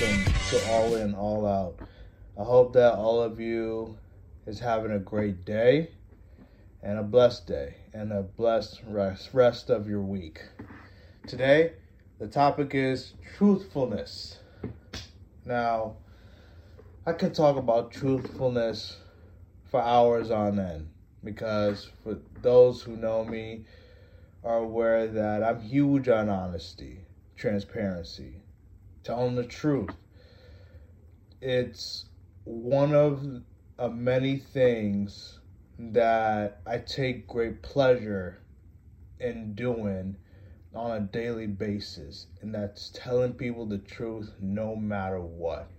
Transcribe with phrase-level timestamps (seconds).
[0.00, 1.78] welcome to All In, All Out.
[2.38, 3.96] I hope that all of you
[4.44, 5.90] is having a great day
[6.82, 10.40] and a blessed day and a blessed rest, rest of your week.
[11.28, 11.74] Today,
[12.18, 14.38] the topic is truthfulness.
[15.44, 15.94] Now,
[17.06, 18.96] I could talk about truthfulness
[19.70, 20.88] for hours on end
[21.22, 23.64] because for those who know me
[24.42, 27.02] are aware that I'm huge on honesty,
[27.36, 28.40] transparency,
[29.04, 29.90] telling the truth.
[31.40, 32.06] It's
[32.44, 33.42] one of,
[33.78, 35.38] of many things
[35.78, 38.40] that I take great pleasure
[39.20, 40.16] in doing
[40.74, 45.70] on a daily basis, and that's telling people the truth no matter what.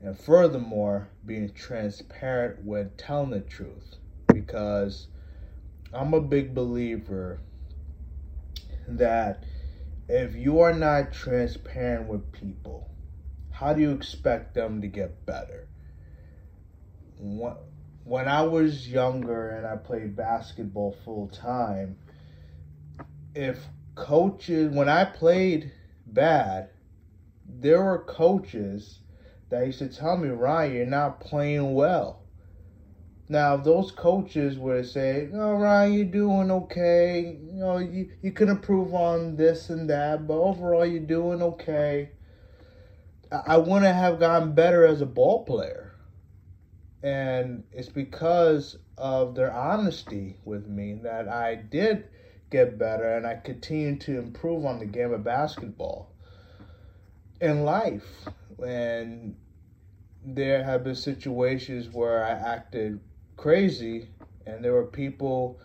[0.00, 3.96] And furthermore, being transparent when telling the truth
[4.32, 5.08] because
[5.92, 7.40] I'm a big believer
[8.86, 9.44] that
[10.08, 12.90] if you are not transparent with people,
[13.50, 15.68] how do you expect them to get better?
[17.18, 21.96] When I was younger and I played basketball full time,
[23.34, 23.58] if
[23.94, 25.72] coaches, when I played
[26.06, 26.70] bad,
[27.48, 28.98] there were coaches
[29.48, 32.23] that used to tell me, Ryan, you're not playing well.
[33.34, 37.36] Now, if those coaches were to say, oh, "All right, you're doing okay.
[37.42, 42.10] You know, you, you can improve on this and that, but overall, you're doing okay,"
[43.32, 45.96] I, I wouldn't have gotten better as a ball player.
[47.02, 52.04] And it's because of their honesty with me that I did
[52.50, 56.12] get better and I continue to improve on the game of basketball.
[57.40, 58.28] In life,
[58.64, 59.34] and
[60.24, 63.00] there have been situations where I acted
[63.36, 64.08] crazy,
[64.46, 65.58] and there were people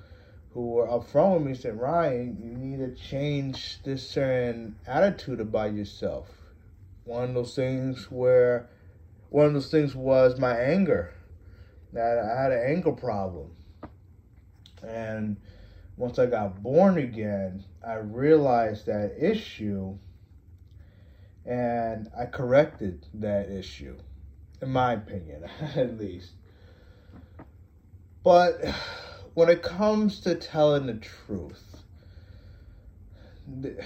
[0.51, 5.73] who were upfront with me said, Ryan, you need to change this certain attitude about
[5.73, 6.27] yourself.
[7.05, 8.69] One of those things where
[9.29, 11.13] one of those things was my anger.
[11.93, 13.51] That I had an anger problem.
[14.83, 15.37] And
[15.97, 19.97] once I got born again, I realized that issue
[21.45, 23.97] and I corrected that issue,
[24.61, 25.45] in my opinion,
[25.75, 26.31] at least.
[28.29, 28.63] But
[29.33, 31.81] when it comes to telling the truth,
[33.47, 33.83] there,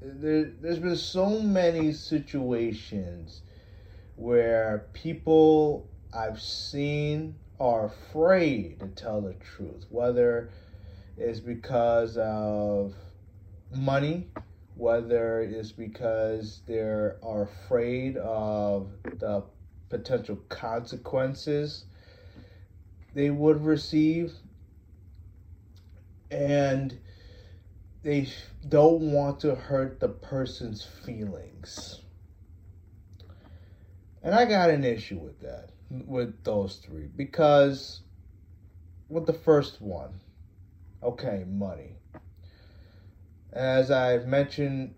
[0.00, 3.42] there's been so many situations
[4.16, 10.48] where people I've seen are afraid to tell the truth, whether
[11.18, 12.94] it's because of
[13.76, 14.30] money,
[14.74, 19.44] whether it's because they are afraid of the
[19.90, 21.84] potential consequences
[23.14, 24.32] they would receive
[26.30, 26.98] and
[28.02, 28.28] they
[28.68, 32.00] don't want to hurt the person's feelings.
[34.22, 38.00] And I got an issue with that, with those three, because
[39.08, 40.20] with the first one,
[41.02, 41.96] okay, money.
[43.52, 44.94] As I've mentioned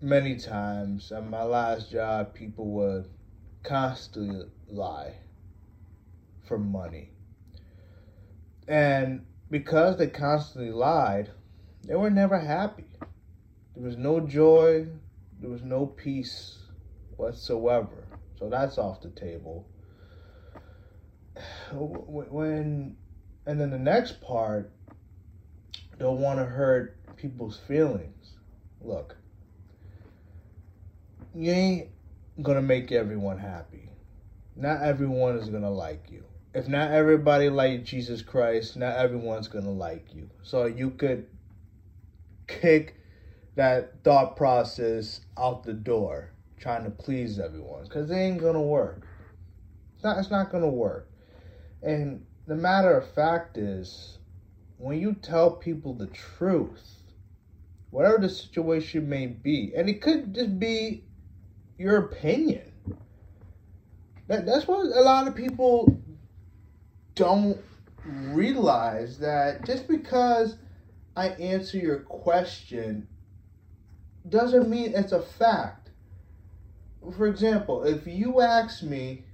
[0.00, 3.08] many times, at my last job, people would
[3.62, 5.14] constantly lie
[6.44, 7.11] for money.
[8.68, 11.30] And because they constantly lied,
[11.84, 12.86] they were never happy.
[13.74, 14.86] There was no joy,
[15.40, 16.58] there was no peace
[17.16, 18.06] whatsoever.
[18.38, 19.66] So that's off the table.
[21.72, 22.96] When,
[23.46, 24.70] and then the next part,
[25.98, 28.34] don't want to hurt people's feelings.
[28.82, 29.16] Look,
[31.34, 31.88] you ain't
[32.42, 33.88] gonna make everyone happy.
[34.54, 36.24] Not everyone is gonna like you
[36.54, 40.28] if not everybody like Jesus Christ, not everyone's gonna like you.
[40.42, 41.26] So you could
[42.46, 42.96] kick
[43.54, 49.06] that thought process out the door, trying to please everyone, because it ain't gonna work.
[49.94, 50.18] It's not.
[50.18, 51.08] It's not gonna work.
[51.82, 54.18] And the matter of fact is,
[54.78, 56.98] when you tell people the truth,
[57.90, 61.04] whatever the situation may be, and it could just be
[61.78, 62.72] your opinion.
[64.28, 66.01] That, that's what a lot of people
[67.14, 67.58] don't
[68.04, 70.56] realize that just because
[71.16, 73.08] I answer your question
[74.28, 75.90] doesn't mean it's a fact.
[77.16, 79.24] For example, if you ask me,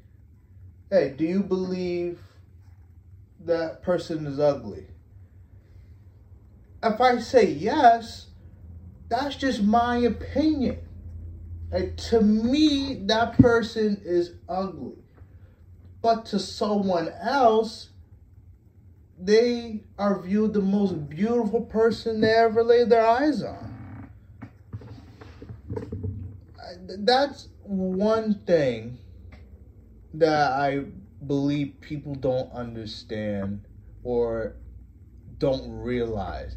[0.91, 2.19] hey, do you believe
[3.41, 4.87] that person is ugly?
[6.83, 8.29] If I say yes,
[9.09, 10.79] that's just my opinion.
[11.71, 14.97] And to me, that person is ugly.
[16.01, 17.91] But to someone else,
[19.19, 23.69] they are viewed the most beautiful person they ever laid their eyes on.
[27.01, 28.99] that's one thing
[30.15, 30.85] that I
[31.27, 33.67] believe people don't understand
[34.03, 34.57] or
[35.39, 36.57] don't realize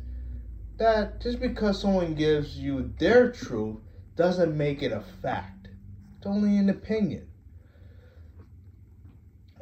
[0.78, 3.78] that just because someone gives you their truth
[4.16, 5.68] doesn't make it a fact.
[6.18, 7.28] It's only an opinion.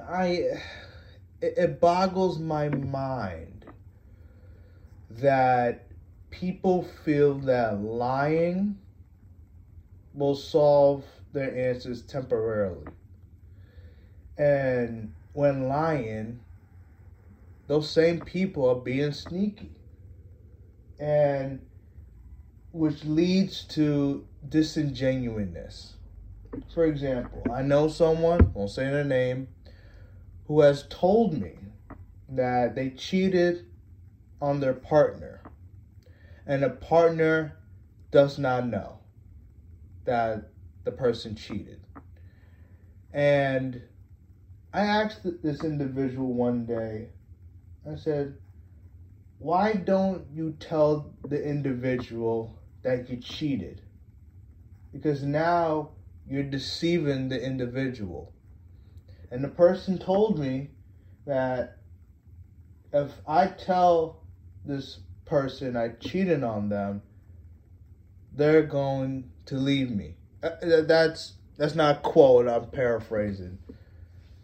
[0.09, 0.25] I
[1.41, 3.65] it, it boggles my mind
[5.09, 5.85] that
[6.31, 8.77] people feel that lying
[10.13, 12.87] will solve their answers temporarily.
[14.37, 16.39] And when lying,
[17.67, 19.71] those same people are being sneaky.
[20.99, 21.61] And
[22.71, 25.93] which leads to disingenuousness.
[26.73, 29.47] For example, I know someone, won't say their name,
[30.49, 31.53] who has told me
[32.27, 33.67] that they cheated
[34.41, 35.43] on their partner
[36.47, 37.55] and the partner
[38.09, 38.97] does not know
[40.05, 40.49] that
[40.85, 41.79] the person cheated.
[43.13, 43.79] And
[44.73, 47.09] I asked this individual one day,
[47.87, 48.35] I said,
[49.37, 53.83] why don't you tell the individual that you cheated?
[54.91, 55.91] Because now
[56.27, 58.33] you're deceiving the individual.
[59.31, 60.71] And the person told me
[61.25, 61.77] that
[62.91, 64.23] if I tell
[64.65, 67.01] this person I cheated on them,
[68.33, 70.15] they're going to leave me.
[70.41, 72.47] Uh, that's that's not a quote.
[72.47, 73.59] I'm paraphrasing.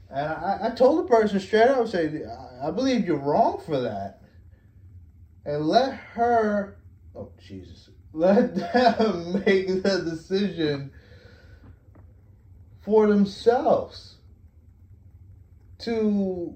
[0.09, 2.21] And I, I told the person straight up, say,
[2.61, 4.21] I believe you're wrong for that.
[5.45, 6.77] And let her,
[7.15, 10.91] oh Jesus, let them make the decision
[12.81, 14.14] for themselves
[15.79, 16.55] to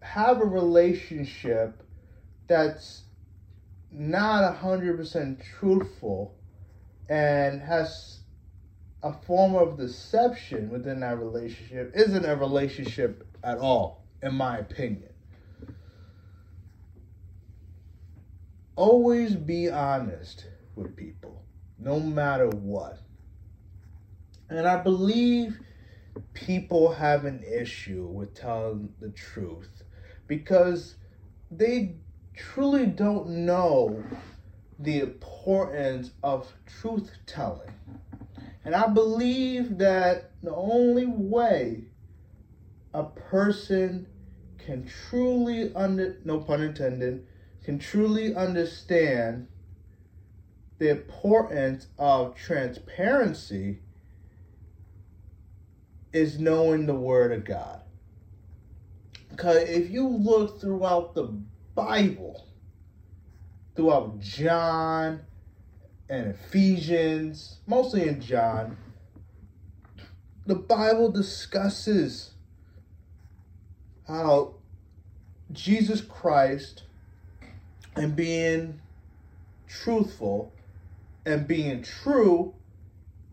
[0.00, 1.82] have a relationship
[2.46, 3.02] that's
[3.90, 6.34] not 100% truthful
[7.08, 8.20] and has
[9.02, 15.10] a form of deception within that relationship isn't a relationship at all, in my opinion.
[18.76, 20.46] Always be honest
[20.76, 21.42] with people,
[21.78, 22.98] no matter what.
[24.48, 25.58] And I believe
[26.34, 29.82] people have an issue with telling the truth
[30.26, 30.96] because
[31.50, 31.96] they
[32.36, 34.02] truly don't know
[34.78, 37.72] the importance of truth telling.
[38.64, 41.84] And I believe that the only way
[42.94, 44.06] a person
[44.58, 47.26] can truly under no pun intended
[47.64, 49.48] can truly understand
[50.78, 53.80] the importance of transparency
[56.12, 57.82] is knowing the word of God.
[59.30, 61.32] Because if you look throughout the
[61.74, 62.46] Bible,
[63.76, 65.20] throughout John
[66.08, 68.76] and Ephesians, mostly in John,
[70.46, 72.32] the Bible discusses
[74.06, 74.54] how
[75.52, 76.84] Jesus Christ
[77.94, 78.80] and being
[79.68, 80.52] truthful
[81.26, 82.54] and being true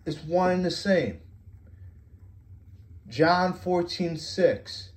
[0.06, 1.20] is one and the same.
[3.08, 4.92] John 14, 6.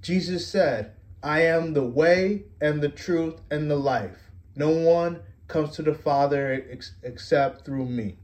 [0.00, 4.30] Jesus said, I am the way and the truth and the life.
[4.54, 8.18] No one comes to the Father ex- except through me.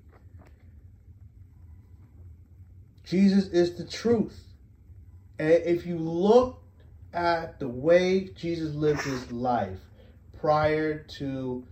[3.02, 4.40] Jesus is the truth.
[5.38, 6.62] And if you look
[7.12, 9.80] at the way Jesus lived his life
[10.38, 11.66] prior to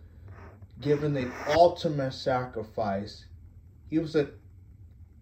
[0.81, 3.27] giving the ultimate sacrifice,
[3.89, 4.31] he was a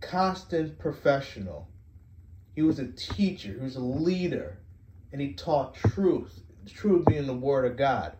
[0.00, 1.68] constant professional.
[2.60, 4.58] He was a teacher, he was a leader
[5.12, 6.42] and he taught truth.
[6.68, 8.18] Truth being the word of God.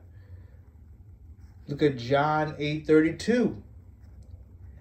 [1.69, 3.63] Look at John 8 32.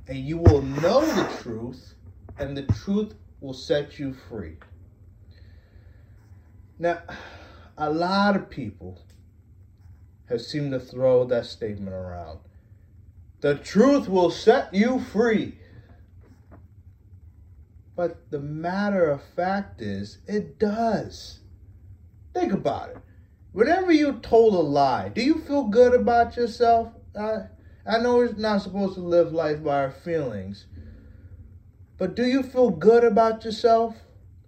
[0.07, 1.95] And you will know the truth,
[2.37, 4.55] and the truth will set you free.
[6.79, 7.01] Now,
[7.77, 9.01] a lot of people
[10.29, 12.39] have seemed to throw that statement around.
[13.41, 15.58] The truth will set you free.
[17.99, 21.39] But the matter of fact is, it does.
[22.33, 22.97] Think about it.
[23.51, 26.93] Whenever you're told a lie, do you feel good about yourself?
[27.13, 27.47] I,
[27.85, 30.65] I know we're not supposed to live life by our feelings,
[31.97, 33.97] but do you feel good about yourself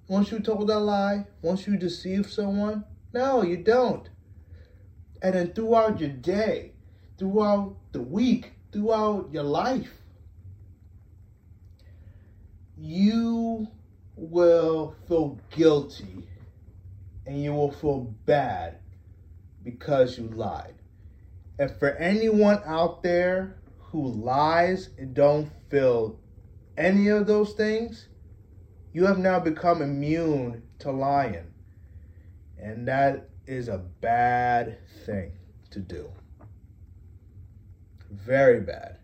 [0.08, 1.28] once you told a lie?
[1.42, 2.86] Once you deceive someone?
[3.12, 4.08] No, you don't.
[5.22, 6.72] And then throughout your day,
[7.18, 10.01] throughout the week, throughout your life,
[12.82, 13.68] you
[14.16, 16.28] will feel guilty
[17.28, 18.80] and you will feel bad
[19.64, 20.74] because you lied.
[21.60, 26.20] And for anyone out there who lies and don't feel
[26.76, 28.08] any of those things,
[28.94, 31.54] you have now become immune to lying.
[32.58, 35.34] And that is a bad thing
[35.70, 36.12] to do.
[38.10, 38.98] Very bad.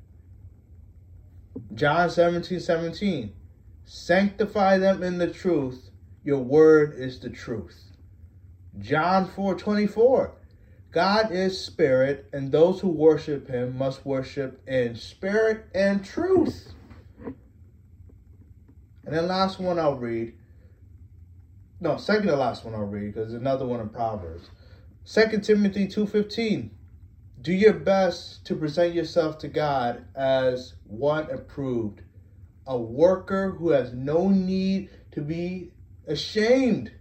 [1.75, 3.33] John 17 17.
[3.89, 5.91] Sanctify them in the truth.
[6.21, 7.85] Your word is the truth.
[8.79, 10.33] John 4 24.
[10.91, 16.73] God is spirit, and those who worship him must worship in spirit and truth.
[19.05, 20.33] And then last one I'll read.
[21.79, 24.49] No, second to last one I'll read because another one in Proverbs.
[25.05, 26.71] Second Timothy 2:15.
[27.39, 32.01] Do your best to present yourself to God as one approved,
[32.67, 35.73] a worker who has no need to be
[36.07, 36.91] ashamed,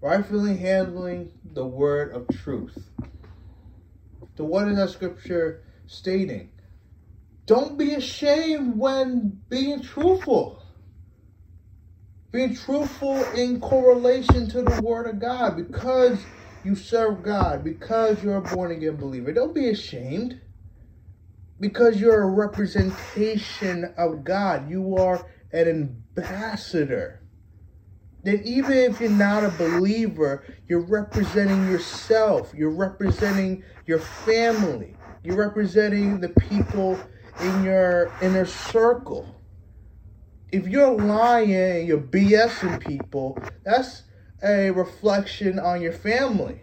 [0.00, 2.90] rightfully handling the word of truth.
[4.36, 6.52] The what is that scripture stating?
[7.46, 10.62] Don't be ashamed when being truthful.
[12.32, 16.28] Being truthful in correlation to the word of God because
[16.62, 19.32] you serve God, because you're a born again believer.
[19.32, 20.40] Don't be ashamed
[21.62, 24.68] because you're a representation of God.
[24.68, 27.20] You are an ambassador.
[28.24, 35.36] Then, even if you're not a believer, you're representing yourself, you're representing your family, you're
[35.36, 36.98] representing the people
[37.40, 39.24] in your inner circle.
[40.50, 44.02] If you're lying you're BSing people, that's
[44.42, 46.60] a reflection on your family.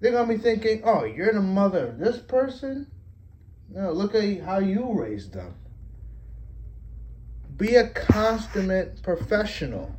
[0.00, 2.86] They're gonna be thinking, "Oh, you're the mother of this person."
[3.68, 5.54] No, look at how you raised them.
[7.56, 9.94] Be a consummate professional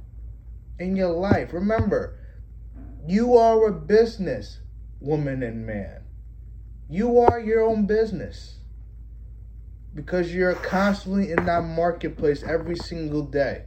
[0.80, 1.54] in your life.
[1.54, 2.16] Remember,
[3.08, 4.60] you are a business
[5.00, 6.02] woman and man.
[6.90, 8.58] You are your own business
[9.94, 13.64] because you're constantly in that marketplace every single day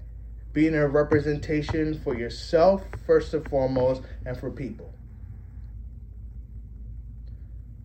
[0.52, 4.93] being a representation for yourself, first and foremost, and for people.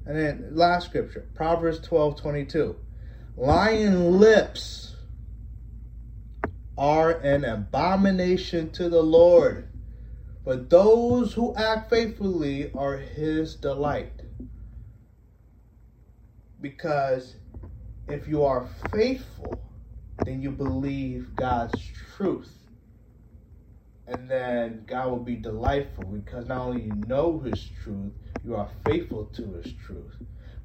[0.09, 2.75] And then last scripture, Proverbs 12 22.
[3.37, 4.95] Lying lips
[6.75, 9.67] are an abomination to the Lord,
[10.43, 14.23] but those who act faithfully are his delight.
[16.59, 17.35] Because
[18.07, 19.63] if you are faithful,
[20.25, 21.79] then you believe God's
[22.17, 22.55] truth
[24.09, 28.69] and then God will be delightful because not only you know His truth, you are
[28.85, 30.15] faithful to His truth.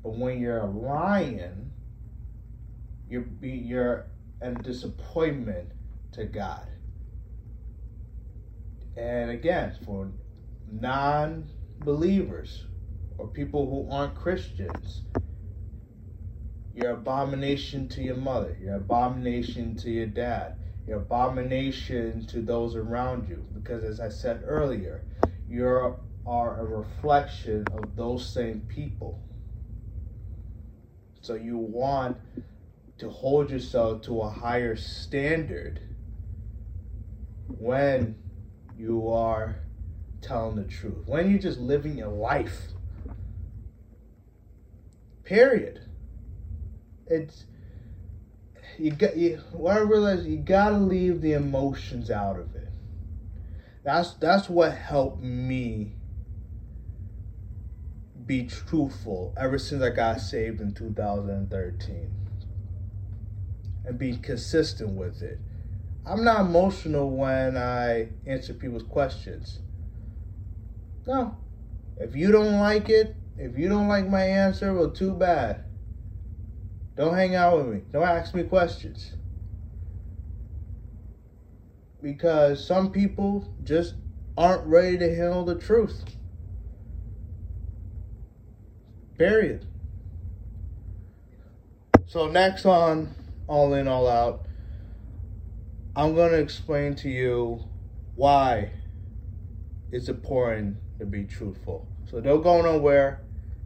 [0.03, 1.73] But when you're lying,
[3.09, 4.07] you're you're
[4.41, 5.71] a disappointment
[6.13, 6.67] to God.
[8.97, 10.09] And again, for
[10.71, 12.67] non-believers
[13.19, 15.03] or people who aren't Christians,
[16.75, 18.57] you're abomination to your mother.
[18.61, 23.47] You're abomination to your dad you're abomination to those around you.
[23.55, 25.05] Because as I said earlier,
[25.49, 25.65] you
[26.27, 29.21] are a reflection of those same people.
[31.21, 32.17] So you want
[32.99, 35.81] to hold yourself to a higher standard
[37.59, 38.17] when
[38.77, 39.57] you are
[40.23, 42.69] telling the truth, when you're just living your life.
[45.25, 45.81] Period.
[47.07, 47.45] It's
[48.79, 52.69] you got you what I realized you gotta leave the emotions out of it.
[53.83, 55.97] That's that's what helped me
[58.27, 62.11] be truthful ever since I got saved in 2013.
[63.87, 65.39] And be consistent with it.
[66.07, 69.61] I'm not emotional when I answer people's questions.
[71.07, 71.37] No.
[71.99, 75.65] If you don't like it, if you don't like my answer, well, too bad.
[76.97, 77.83] Don't hang out with me.
[77.93, 79.15] Don't ask me questions.
[82.01, 83.95] Because some people just
[84.37, 86.05] aren't ready to handle the truth.
[89.19, 89.65] Period.
[92.07, 93.15] So, next on
[93.47, 94.47] All In, All Out,
[95.95, 97.61] I'm going to explain to you
[98.17, 98.71] why
[99.93, 101.87] it's important to be truthful.
[102.11, 103.21] So, don't go nowhere,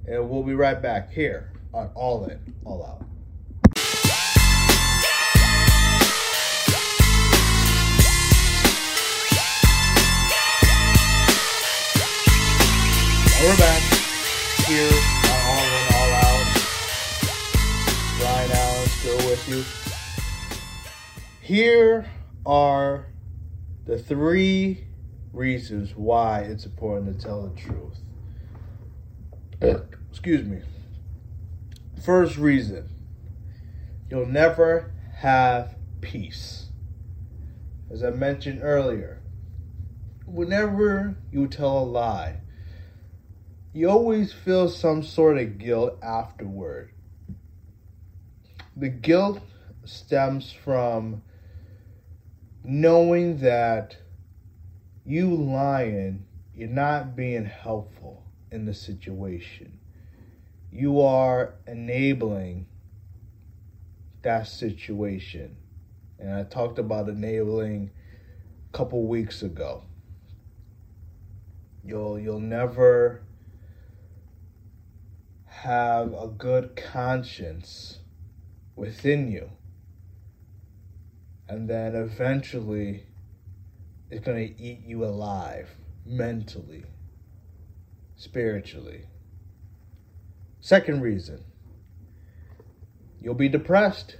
[0.07, 3.05] and we'll be right back here on All In, All Out.
[13.41, 13.83] we're back
[14.67, 15.18] here
[18.21, 19.65] Ryan Allen still with you.
[21.41, 22.11] Here
[22.45, 23.07] are
[23.87, 24.85] the three
[25.33, 27.99] reasons why it's important to tell the truth.
[30.11, 30.63] Excuse me.
[32.05, 32.89] First reason
[34.11, 36.67] you'll never have peace.
[37.91, 39.23] As I mentioned earlier,
[40.27, 42.41] whenever you tell a lie,
[43.73, 46.91] you always feel some sort of guilt afterward.
[48.79, 49.41] The guilt
[49.85, 51.23] stems from
[52.63, 53.97] knowing that
[55.05, 59.81] you lying, you're not being helpful in the situation.
[60.71, 62.67] You are enabling
[64.23, 65.57] that situation.
[66.21, 67.91] And I talked about enabling
[68.73, 69.83] a couple weeks ago.
[71.83, 73.23] You'll you'll never
[75.47, 77.98] have a good conscience
[78.79, 79.51] within you.
[81.49, 83.05] And then eventually
[84.11, 85.69] it's going to eat you alive
[86.07, 86.85] mentally,
[88.17, 89.07] spiritually.
[90.61, 91.45] Second reason
[93.21, 94.17] you'll be depressed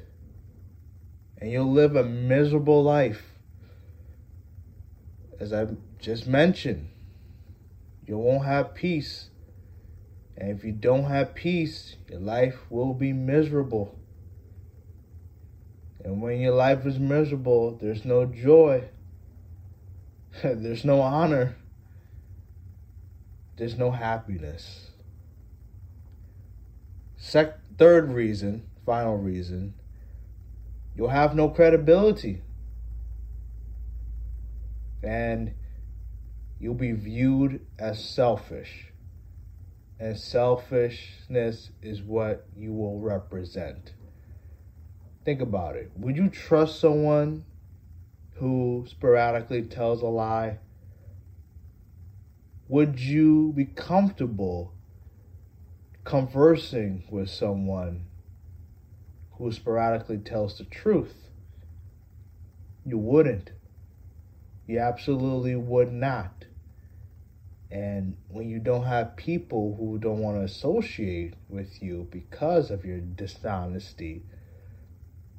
[1.41, 3.33] and you'll live a miserable life.
[5.39, 5.69] As I
[6.01, 6.89] just mentioned,
[8.05, 9.31] you won't have peace.
[10.37, 13.97] And if you don't have peace, your life will be miserable.
[16.05, 18.85] And when your life is miserable, there's no joy,
[20.43, 21.57] there's no honor,
[23.57, 24.91] there's no happiness.
[27.17, 29.75] Sec- third reason, final reason,
[30.95, 32.43] you'll have no credibility.
[35.03, 35.55] And
[36.59, 38.93] you'll be viewed as selfish.
[39.99, 43.93] And selfishness is what you will represent.
[45.25, 45.91] Think about it.
[45.97, 47.45] Would you trust someone
[48.35, 50.59] who sporadically tells a lie?
[52.69, 54.73] Would you be comfortable
[56.05, 58.07] conversing with someone
[59.33, 61.15] who sporadically tells the truth?
[62.85, 63.53] You wouldn't.
[64.67, 66.45] You absolutely would not.
[67.71, 72.85] And when you don't have people who don't want to associate with you because of
[72.85, 74.23] your dishonesty,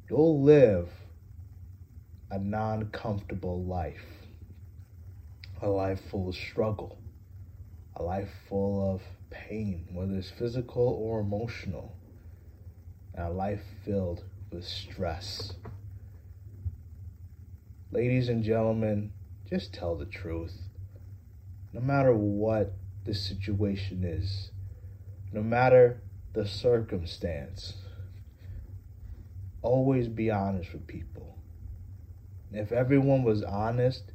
[0.10, 0.90] you'll live
[2.32, 4.06] a non comfortable life,
[5.62, 7.00] a life full of struggle,
[7.96, 11.96] a life full of pain, whether it's physical or emotional,
[13.14, 15.54] and a life filled with stress.
[17.92, 19.12] Ladies and gentlemen,
[19.48, 20.58] just tell the truth.
[21.72, 22.74] No matter what
[23.06, 24.52] the situation is,
[25.32, 26.02] no matter
[26.34, 27.74] the circumstance,
[29.62, 31.38] always be honest with people.
[32.52, 34.12] If everyone was honest,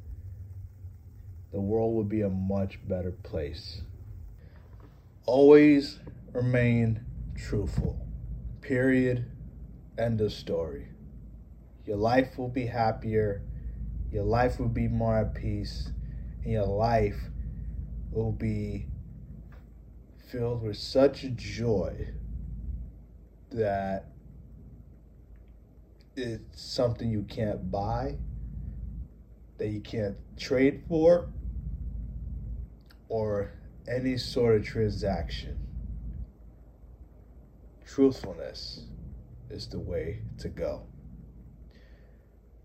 [1.52, 3.82] the world would be a much better place.
[5.26, 6.00] Always
[6.32, 7.04] remain
[7.36, 7.98] truthful.
[8.60, 9.26] Period.
[9.96, 10.88] End of story.
[11.86, 13.42] Your life will be happier.
[14.10, 15.92] Your life will be more at peace.
[16.42, 17.20] And your life
[18.10, 18.86] will be
[20.30, 22.08] filled with such joy
[23.52, 24.13] that
[26.16, 28.16] it's something you can't buy,
[29.58, 31.28] that you can't trade for,
[33.08, 33.52] or
[33.88, 35.58] any sort of transaction.
[37.86, 38.86] Truthfulness
[39.50, 40.82] is the way to go.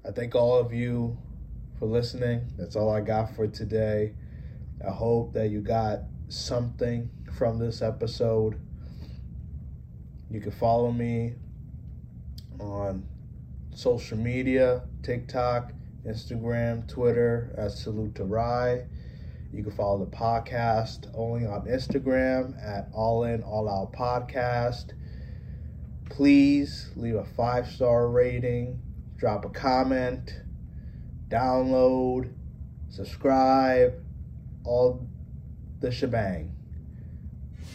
[0.07, 1.17] I thank all of you
[1.77, 2.47] for listening.
[2.57, 4.15] That's all I got for today.
[4.85, 8.59] I hope that you got something from this episode.
[10.31, 11.33] You can follow me
[12.59, 13.05] on
[13.79, 15.71] social media TikTok,
[16.05, 18.85] Instagram, Twitter at Salute to Rye.
[19.53, 24.91] You can follow the podcast only on Instagram at All In All Out Podcast.
[26.09, 28.81] Please leave a five star rating,
[29.17, 30.33] drop a comment,
[31.29, 32.33] download,
[32.89, 33.93] subscribe,
[34.65, 35.07] all
[35.79, 36.53] the shebang.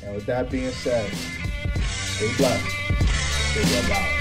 [0.03, 2.69] And with that being said, stay blessed.
[3.53, 4.13] Stay well